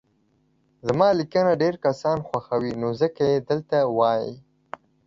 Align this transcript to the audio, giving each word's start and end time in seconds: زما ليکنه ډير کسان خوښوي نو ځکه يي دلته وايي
زما 0.87 1.07
ليکنه 1.17 1.51
ډير 1.61 1.75
کسان 1.85 2.17
خوښوي 2.27 2.73
نو 2.81 2.89
ځکه 3.01 3.21
يي 3.31 3.37
دلته 3.49 3.77
وايي 3.97 4.33